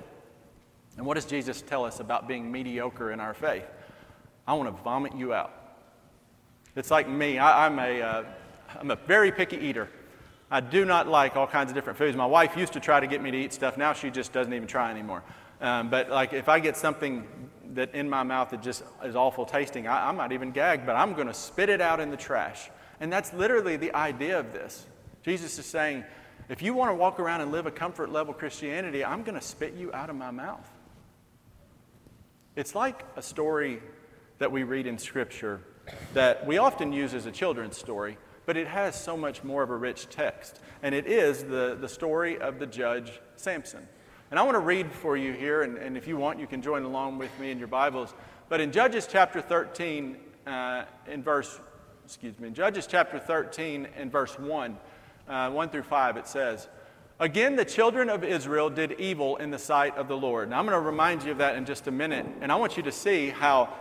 [1.00, 3.64] And what does Jesus tell us about being mediocre in our faith?
[4.46, 5.54] I want to vomit you out.
[6.76, 7.40] It's like me.
[7.40, 8.24] I, am a, uh,
[8.78, 9.88] I'm a very picky eater.
[10.52, 12.18] I do not like all kinds of different foods.
[12.18, 13.78] My wife used to try to get me to eat stuff.
[13.78, 15.24] Now she just doesn't even try anymore.
[15.62, 17.26] Um, but like if I get something
[17.76, 20.98] that in my mouth that just is awful tasting, I, I might even gag, but
[20.98, 22.70] I'm going to spit it out in the trash.
[23.00, 24.86] And that's literally the idea of this.
[25.24, 26.04] Jesus is saying,
[26.50, 29.46] if you want to walk around and live a comfort level Christianity, I'm going to
[29.46, 30.70] spit you out of my mouth.
[32.56, 33.80] It's like a story
[34.40, 35.62] that we read in Scripture
[36.14, 39.70] that we often use as a children's story, but it has so much more of
[39.70, 40.60] a rich text.
[40.82, 43.88] And it is the, the story of the judge Samson.
[44.32, 46.62] And I want to read for you here, and, and if you want, you can
[46.62, 48.14] join along with me in your Bibles.
[48.48, 51.60] But in Judges chapter 13, uh, in verse,
[52.06, 54.78] excuse me, in Judges chapter 13, in verse 1,
[55.28, 56.68] uh, 1 through 5, it says,
[57.22, 60.50] Again, the children of Israel did evil in the sight of the Lord.
[60.50, 62.78] Now, I'm going to remind you of that in just a minute, and I want
[62.78, 63.74] you to see how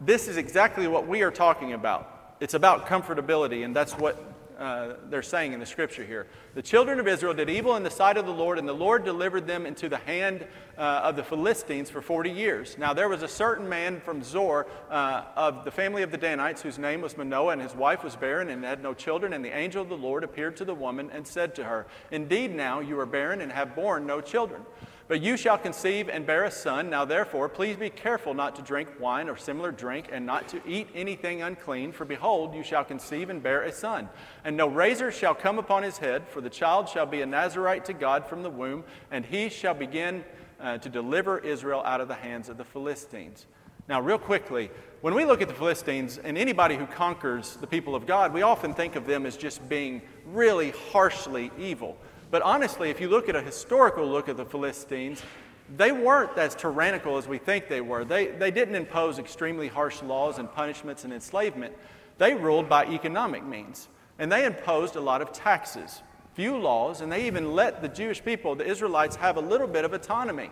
[0.00, 2.36] this is exactly what we are talking about.
[2.38, 6.26] It's about comfortability, and that's what uh, they're saying in the scripture here.
[6.54, 9.04] The children of Israel did evil in the sight of the Lord, and the Lord
[9.04, 12.76] delivered them into the hand uh, of the Philistines for 40 years.
[12.78, 16.62] Now, there was a certain man from Zor uh, of the family of the Danites
[16.62, 19.32] whose name was Manoah, and his wife was barren and had no children.
[19.32, 22.54] And the angel of the Lord appeared to the woman and said to her, Indeed,
[22.54, 24.62] now you are barren and have borne no children.
[25.06, 26.88] But you shall conceive and bear a son.
[26.88, 30.66] Now, therefore, please be careful not to drink wine or similar drink, and not to
[30.66, 31.92] eat anything unclean.
[31.92, 34.08] For behold, you shall conceive and bear a son.
[34.44, 37.84] And no razor shall come upon his head, for the child shall be a Nazarite
[37.84, 40.24] to God from the womb, and he shall begin
[40.58, 43.44] uh, to deliver Israel out of the hands of the Philistines.
[43.86, 44.70] Now, real quickly,
[45.02, 48.40] when we look at the Philistines and anybody who conquers the people of God, we
[48.40, 51.98] often think of them as just being really harshly evil.
[52.30, 55.22] But honestly, if you look at a historical look at the Philistines,
[55.76, 58.04] they weren't as tyrannical as we think they were.
[58.04, 61.74] They, they didn't impose extremely harsh laws and punishments and enslavement.
[62.18, 63.88] They ruled by economic means.
[64.18, 66.02] And they imposed a lot of taxes,
[66.34, 69.84] few laws, and they even let the Jewish people, the Israelites, have a little bit
[69.84, 70.50] of autonomy.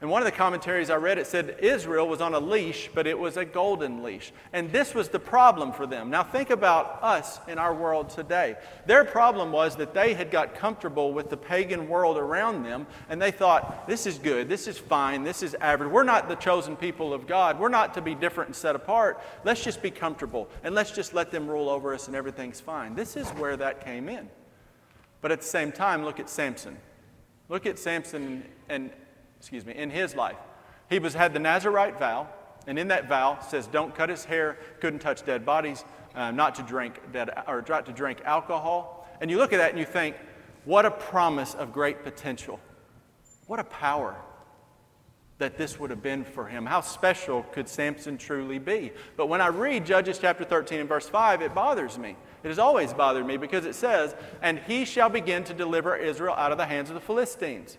[0.00, 3.08] And one of the commentaries I read, it said Israel was on a leash, but
[3.08, 4.32] it was a golden leash.
[4.52, 6.08] And this was the problem for them.
[6.08, 8.54] Now, think about us in our world today.
[8.86, 13.20] Their problem was that they had got comfortable with the pagan world around them, and
[13.20, 15.90] they thought, this is good, this is fine, this is average.
[15.90, 17.58] We're not the chosen people of God.
[17.58, 19.20] We're not to be different and set apart.
[19.42, 22.94] Let's just be comfortable, and let's just let them rule over us, and everything's fine.
[22.94, 24.28] This is where that came in.
[25.22, 26.78] But at the same time, look at Samson.
[27.48, 28.92] Look at Samson and
[29.38, 30.36] excuse me, in his life.
[30.90, 32.28] He was had the Nazarite vow,
[32.66, 36.54] and in that vow says, "Don't cut his hair, couldn't touch dead bodies, uh, not
[36.56, 39.84] to drink dead, or not to drink alcohol." And you look at that and you
[39.84, 40.16] think,
[40.64, 42.60] "What a promise of great potential!
[43.46, 44.16] What a power!"
[45.38, 46.66] that this would have been for him.
[46.66, 48.92] How special could Samson truly be?
[49.16, 52.16] But when I read Judges chapter 13 and verse 5, it bothers me.
[52.42, 56.34] It has always bothered me because it says, And he shall begin to deliver Israel
[56.34, 57.78] out of the hands of the Philistines.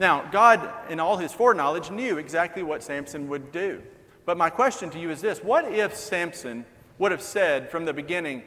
[0.00, 3.82] Now, God, in all his foreknowledge, knew exactly what Samson would do.
[4.24, 6.64] But my question to you is this What if Samson
[6.98, 8.42] would have said from the beginning,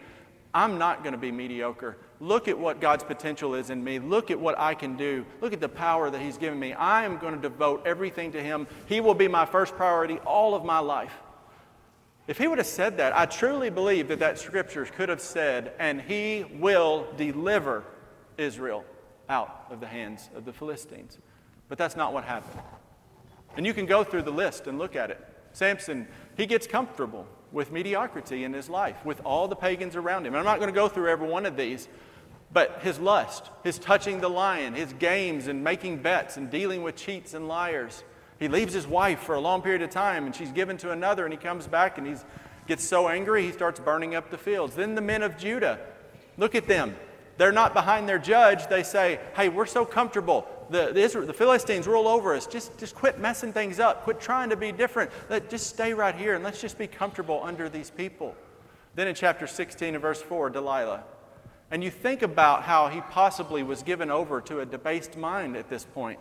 [0.53, 1.97] I'm not going to be mediocre.
[2.19, 3.99] Look at what God's potential is in me.
[3.99, 5.25] Look at what I can do.
[5.41, 6.73] Look at the power that He's given me.
[6.73, 8.65] I am going to devote everything to Him.
[8.87, 11.13] He will be my first priority all of my life.
[12.25, 15.73] If he would have said that, I truly believe that that scripture could have said,
[15.77, 17.83] and he will deliver
[18.37, 18.85] Israel
[19.27, 21.17] out of the hands of the Philistines.
[21.73, 22.61] But that's not what happened.
[23.57, 25.19] And you can go through the list and look at it.
[25.53, 26.07] Samson,
[26.37, 30.35] he gets comfortable with mediocrity in his life, with all the pagans around him.
[30.35, 31.87] And I'm not going to go through every one of these,
[32.51, 36.95] but his lust, his touching the lion, his games and making bets and dealing with
[36.95, 38.03] cheats and liars.
[38.37, 41.25] He leaves his wife for a long period of time and she's given to another,
[41.25, 42.13] and he comes back and he
[42.67, 44.75] gets so angry he starts burning up the fields.
[44.75, 45.79] Then the men of Judah,
[46.37, 46.95] look at them.
[47.37, 48.67] They're not behind their judge.
[48.67, 52.47] They say, Hey, we're so comfortable the, the, Israel, the Philistines rule over us.
[52.47, 54.03] Just, just quit messing things up.
[54.03, 55.11] Quit trying to be different.
[55.29, 58.35] Let, just stay right here and let's just be comfortable under these people.
[58.95, 61.03] Then in chapter 16 and verse 4, Delilah.
[61.71, 65.69] And you think about how he possibly was given over to a debased mind at
[65.69, 66.19] this point.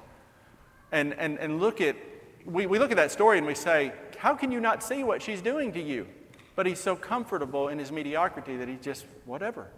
[0.91, 1.97] And, and, and look at,
[2.45, 5.21] we, we look at that story and we say, how can you not see what
[5.21, 6.07] she's doing to you?
[6.55, 9.69] But he's so comfortable in his mediocrity that he just, whatever.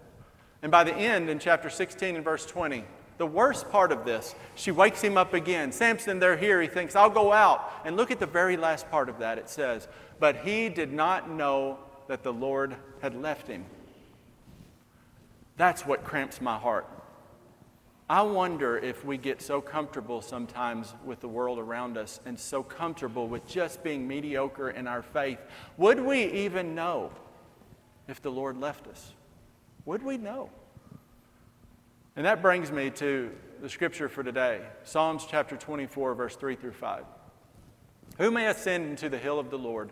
[0.63, 2.85] And by the end, in chapter 16 and verse 20,
[3.17, 5.71] the worst part of this, she wakes him up again.
[5.73, 6.61] Samson, they're here.
[6.61, 7.73] He thinks, I'll go out.
[7.85, 9.39] And look at the very last part of that.
[9.39, 13.65] It says, But he did not know that the Lord had left him.
[15.57, 16.87] That's what cramps my heart.
[18.09, 22.63] I wonder if we get so comfortable sometimes with the world around us and so
[22.63, 25.39] comfortable with just being mediocre in our faith.
[25.79, 27.13] Would we even know
[28.07, 29.13] if the Lord left us?
[29.87, 30.51] Would we know?
[32.17, 36.73] And that brings me to the scripture for today Psalms chapter 24, verse 3 through
[36.73, 37.05] 5.
[38.19, 39.91] Who may ascend into the hill of the Lord?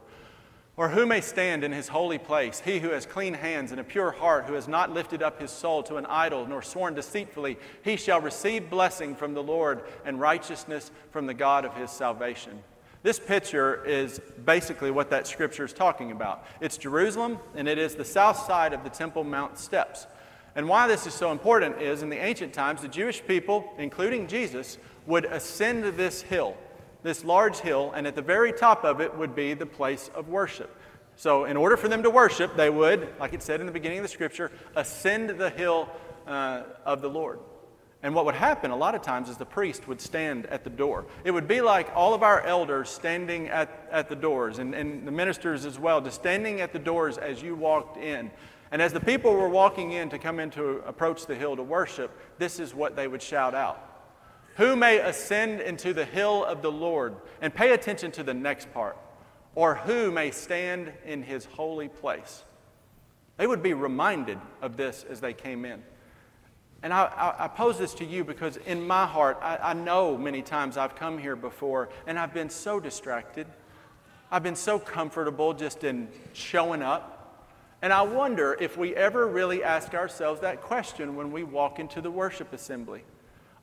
[0.76, 2.61] Or who may stand in his holy place?
[2.61, 5.50] He who has clean hands and a pure heart, who has not lifted up his
[5.50, 10.20] soul to an idol, nor sworn deceitfully, he shall receive blessing from the Lord and
[10.20, 12.62] righteousness from the God of his salvation.
[13.02, 16.46] This picture is basically what that scripture is talking about.
[16.60, 20.06] It's Jerusalem, and it is the south side of the Temple Mount steps.
[20.55, 24.27] And why this is so important is in the ancient times, the Jewish people, including
[24.27, 26.57] Jesus, would ascend this hill,
[27.03, 30.29] this large hill, and at the very top of it would be the place of
[30.29, 30.77] worship.
[31.17, 33.98] So, in order for them to worship, they would, like it said in the beginning
[33.98, 35.88] of the scripture, ascend the hill
[36.27, 37.38] uh, of the Lord.
[38.03, 40.71] And what would happen a lot of times is the priest would stand at the
[40.71, 41.07] door.
[41.23, 45.07] It would be like all of our elders standing at, at the doors, and, and
[45.07, 48.31] the ministers as well, just standing at the doors as you walked in.
[48.73, 51.62] And as the people were walking in to come in to approach the hill to
[51.62, 53.88] worship, this is what they would shout out
[54.56, 57.14] Who may ascend into the hill of the Lord?
[57.42, 58.96] And pay attention to the next part.
[59.54, 62.44] Or who may stand in his holy place?
[63.37, 65.83] They would be reminded of this as they came in.
[66.83, 70.42] And I, I, pose this to you because in my heart, I, I know many
[70.42, 73.46] times I've come here before and I've been so distracted.
[74.33, 77.12] I've been so comfortable just in showing up.
[77.83, 82.00] And I wonder if we ever really ask ourselves that question when we walk into
[82.00, 83.02] the worship assembly.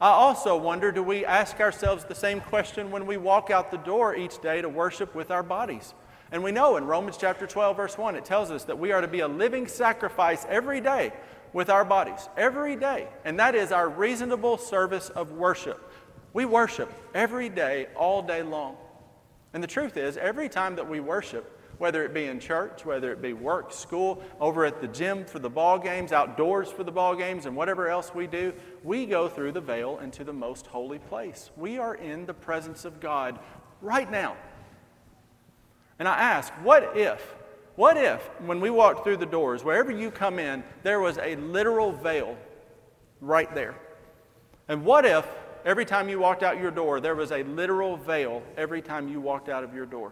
[0.02, 3.78] I also wonder do we ask ourselves the same question when we walk out the
[3.78, 5.94] door each day to worship with our bodies?
[6.32, 9.02] And we know in Romans chapter 12, verse 1, it tells us that we are
[9.02, 11.12] to be a living sacrifice every day
[11.54, 15.92] with our bodies every day, and that is our reasonable service of worship.
[16.34, 18.78] We worship every day, all day long.
[19.54, 23.12] And the truth is, every time that we worship, whether it be in church, whether
[23.12, 26.92] it be work, school, over at the gym for the ball games, outdoors for the
[26.92, 28.54] ball games, and whatever else we do,
[28.84, 31.50] we go through the veil into the most holy place.
[31.58, 33.40] We are in the presence of God
[33.82, 34.38] right now.
[35.98, 37.36] And I ask, what if
[37.80, 41.38] what if, when we walked through the doors, wherever you come in, there was a
[41.38, 42.36] literal veil
[43.22, 43.74] right there?
[44.68, 45.26] And what if,
[45.64, 49.22] every time you walked out your door, there was a literal veil every time you
[49.22, 50.12] walked out of your door?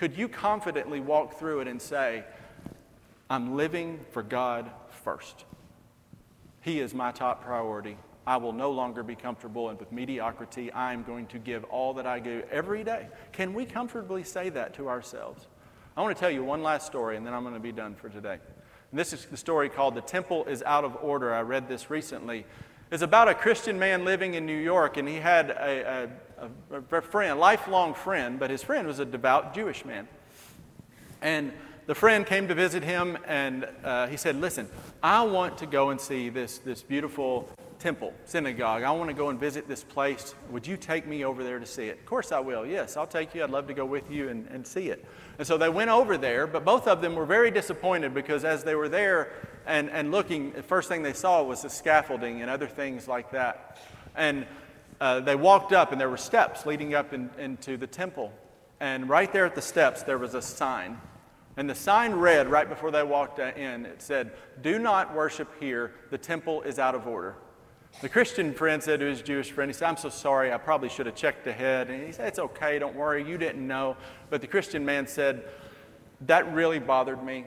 [0.00, 2.24] Could you confidently walk through it and say,
[3.28, 5.44] I'm living for God first?
[6.62, 7.98] He is my top priority.
[8.26, 10.72] I will no longer be comfortable and with mediocrity.
[10.72, 13.08] I am going to give all that I do every day.
[13.32, 15.48] Can we comfortably say that to ourselves?
[15.98, 17.94] I want to tell you one last story, and then I'm going to be done
[17.94, 18.38] for today.
[18.92, 21.34] And this is the story called The Temple is Out of Order.
[21.34, 22.46] I read this recently.
[22.90, 26.08] It's about a Christian man living in New York, and he had a, a,
[26.70, 30.08] a friend, a lifelong friend, but his friend was a devout Jewish man.
[31.22, 31.52] And
[31.86, 34.68] the friend came to visit him, and uh, he said, Listen,
[35.02, 37.48] I want to go and see this, this beautiful
[37.80, 38.82] temple, synagogue.
[38.82, 40.34] I want to go and visit this place.
[40.50, 41.98] Would you take me over there to see it?
[41.98, 42.66] Of course I will.
[42.66, 43.42] Yes, I'll take you.
[43.42, 45.04] I'd love to go with you and, and see it.
[45.38, 48.62] And so they went over there, but both of them were very disappointed because as
[48.62, 49.32] they were there
[49.66, 53.30] and, and looking, the first thing they saw was the scaffolding and other things like
[53.30, 53.78] that.
[54.14, 54.46] And
[55.00, 58.32] uh, they walked up, and there were steps leading up in, into the temple.
[58.80, 61.00] And right there at the steps, there was a sign.
[61.56, 64.32] And the sign read right before they walked in, it said,
[64.62, 65.92] Do not worship here.
[66.10, 67.36] The temple is out of order.
[68.00, 70.88] The Christian friend said to his Jewish friend, he said, I'm so sorry, I probably
[70.88, 71.90] should have checked ahead.
[71.90, 73.96] And he said, It's okay, don't worry, you didn't know.
[74.30, 75.44] But the Christian man said,
[76.22, 77.46] That really bothered me.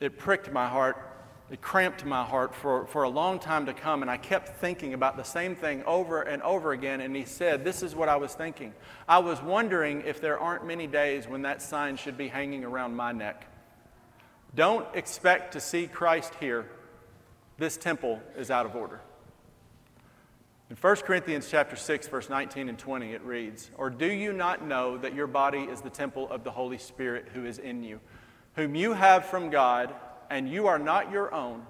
[0.00, 1.13] It pricked my heart.
[1.50, 4.00] It cramped my heart for, for a long time to come.
[4.00, 7.02] And I kept thinking about the same thing over and over again.
[7.02, 8.72] And he said, This is what I was thinking.
[9.06, 12.96] I was wondering if there aren't many days when that sign should be hanging around
[12.96, 13.46] my neck.
[14.54, 16.70] Don't expect to see Christ here.
[17.58, 19.00] This temple is out of order.
[20.70, 24.64] In 1 Corinthians chapter 6 verse 19 and 20 it reads, "Or do you not
[24.64, 28.00] know that your body is the temple of the Holy Spirit who is in you,
[28.56, 29.94] whom you have from God,
[30.30, 31.66] and you are not your own,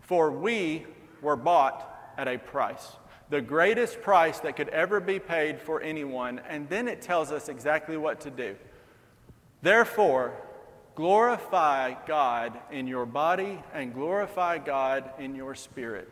[0.00, 0.86] for we
[1.20, 2.96] were bought at a price."
[3.28, 7.48] The greatest price that could ever be paid for anyone, and then it tells us
[7.48, 8.56] exactly what to do.
[9.62, 10.32] Therefore,
[10.94, 16.08] glorify God in your body and glorify God in your spirit.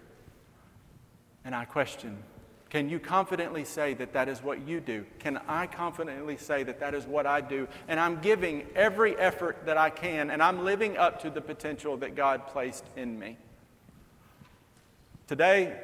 [1.44, 2.22] And I question
[2.74, 5.06] can you confidently say that that is what you do?
[5.20, 7.68] Can I confidently say that that is what I do?
[7.86, 11.96] And I'm giving every effort that I can, and I'm living up to the potential
[11.98, 13.38] that God placed in me.
[15.28, 15.80] Today,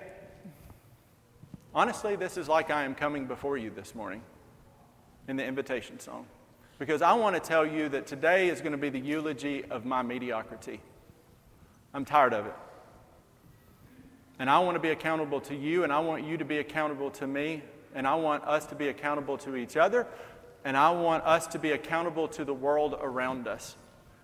[1.73, 4.21] honestly, this is like I am coming before you this morning
[5.29, 6.27] in the invitation song.
[6.81, 9.85] Because I want to tell you that today is going to be the eulogy of
[9.85, 10.81] my mediocrity.
[11.95, 12.55] I'm tired of it.
[14.41, 17.11] And I want to be accountable to you, and I want you to be accountable
[17.13, 17.63] to me,
[17.95, 20.07] and I want us to be accountable to each other,
[20.65, 23.77] and I want us to be accountable to the world around us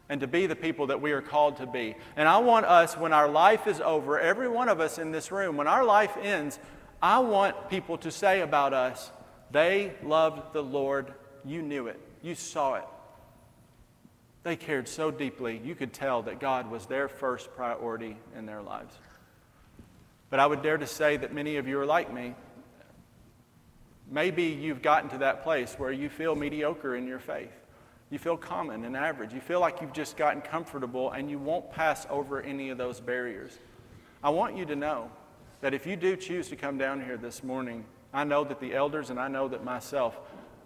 [0.08, 1.96] and to be the people that we are called to be.
[2.16, 5.30] And I want us, when our life is over, every one of us in this
[5.30, 6.58] room, when our life ends,
[7.02, 9.10] I want people to say about us,
[9.50, 11.12] they loved the Lord.
[11.44, 12.84] You knew it, you saw it.
[14.44, 18.62] They cared so deeply, you could tell that God was their first priority in their
[18.62, 18.96] lives.
[20.30, 22.34] But I would dare to say that many of you are like me.
[24.08, 27.52] Maybe you've gotten to that place where you feel mediocre in your faith.
[28.10, 29.32] You feel common and average.
[29.32, 33.00] You feel like you've just gotten comfortable and you won't pass over any of those
[33.00, 33.58] barriers.
[34.22, 35.10] I want you to know
[35.60, 38.74] that if you do choose to come down here this morning, I know that the
[38.74, 40.16] elders and I know that myself,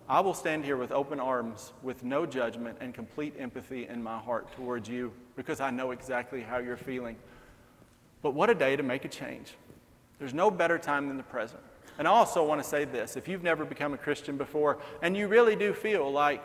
[0.08, 4.18] I will stand here with open arms, with no judgment, and complete empathy in my
[4.18, 7.16] heart towards you because I know exactly how you're feeling.
[8.22, 9.54] But what a day to make a change.
[10.18, 11.62] There's no better time than the present.
[11.98, 15.16] And I also want to say this if you've never become a Christian before and
[15.16, 16.42] you really do feel like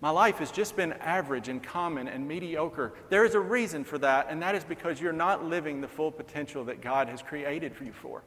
[0.00, 2.92] my life has just been average and common and mediocre.
[3.08, 6.12] There is a reason for that, and that is because you're not living the full
[6.12, 8.22] potential that God has created for you for.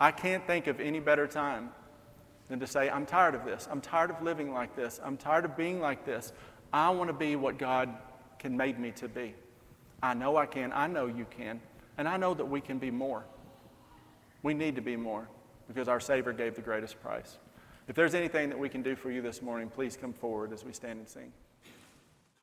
[0.00, 1.70] I can't think of any better time
[2.48, 3.68] than to say, I'm tired of this.
[3.70, 5.00] I'm tired of living like this.
[5.04, 6.32] I'm tired of being like this.
[6.72, 7.88] I want to be what God
[8.40, 9.34] can make me to be.
[10.02, 10.72] I know I can.
[10.72, 11.60] I know you can.
[11.98, 13.24] And I know that we can be more.
[14.42, 15.28] We need to be more
[15.66, 17.38] because our Savior gave the greatest price.
[17.88, 20.64] If there's anything that we can do for you this morning, please come forward as
[20.64, 21.32] we stand and sing.